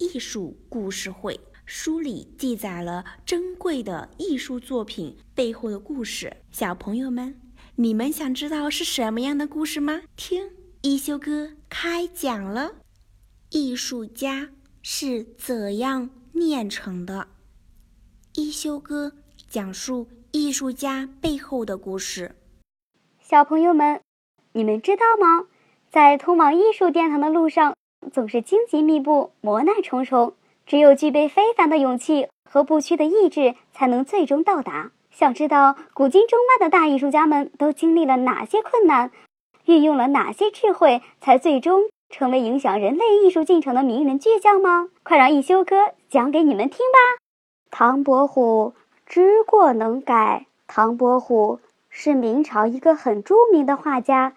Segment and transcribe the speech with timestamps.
[0.00, 1.34] 艺术故事会》，
[1.66, 6.38] 书里记载了珍贵的艺术作品背后的故事。
[6.50, 7.38] 小朋友们，
[7.76, 10.00] 你们想知道是什么样的故事吗？
[10.16, 10.50] 听
[10.80, 12.76] 一休哥开讲了。
[13.50, 14.48] 艺术家
[14.82, 17.28] 是怎样炼成的？
[18.34, 19.12] 一休哥
[19.46, 22.34] 讲述艺术家背后的故事。
[23.20, 24.00] 小朋友们。
[24.52, 25.46] 你们知道吗？
[25.92, 27.76] 在通往艺术殿堂的路上，
[28.12, 30.34] 总是荆棘密布、磨难重重。
[30.66, 34.92] 只有具备非凡的勇气和不屈的意志，才能最终到达。
[35.10, 39.10] 想知道古今中外的大艺术家们都经历了哪些困难，
[39.64, 44.88] 运用了哪些智慧，才最终成为影响人类艺术进程的名人巨匠吗？
[45.02, 45.76] 快让一休哥
[46.08, 47.20] 讲给你们听吧！
[47.70, 48.74] 唐伯虎
[49.06, 50.46] 知过能改。
[50.68, 51.58] 唐伯虎
[51.88, 54.34] 是明朝一个很著名的画家。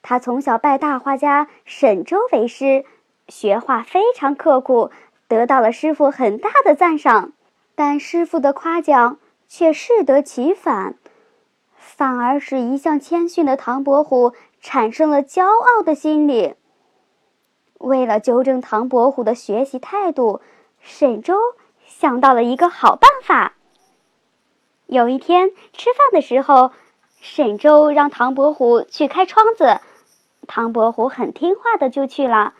[0.00, 2.86] 他从小拜大画家沈周为师，
[3.28, 4.90] 学画非常刻苦，
[5.28, 7.32] 得到了师傅很大的赞赏。
[7.74, 9.18] 但师傅的夸奖
[9.48, 10.94] 却适得其反，
[11.76, 16.54] 反而使一向谦逊的唐伯虎产生了骄傲的心理。
[17.78, 20.40] 为了纠正唐伯虎的学习态度，
[20.80, 21.34] 沈周
[21.84, 23.52] 想到了一个好办法。
[24.86, 26.70] 有一天吃饭的时候，
[27.20, 29.80] 沈周让唐伯虎去开窗子。
[30.46, 32.54] 唐伯虎很听话的就去了，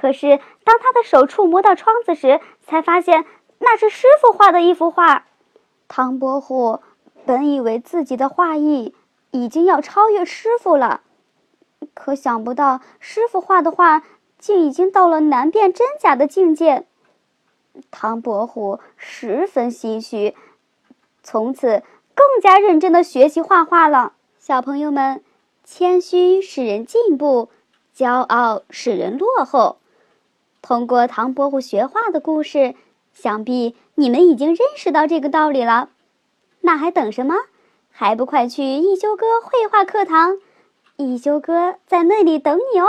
[0.00, 3.26] 可是当他的手触摸到窗子时，才发现
[3.58, 5.26] 那是师傅画的一幅画。
[5.88, 6.80] 唐伯虎
[7.26, 8.94] 本以为自己的画艺
[9.30, 11.02] 已经要超越师傅了，
[11.92, 14.02] 可想不到师傅画的画
[14.38, 16.86] 竟已经到了难辨真假的境界。
[17.90, 20.34] 唐伯虎十分唏嘘，
[21.22, 21.82] 从此
[22.14, 24.14] 更加认真的学习画画了。
[24.38, 25.22] 小朋友们。
[25.62, 27.48] 谦虚使人进步，
[27.94, 29.76] 骄傲使人落后。
[30.62, 32.74] 通过唐伯虎学画的故事，
[33.12, 35.88] 想必你们已经认识到这个道理了。
[36.60, 37.34] 那还等什么？
[37.90, 40.38] 还不快去一休哥绘画课堂？
[40.96, 42.88] 一休哥在那里等你哦。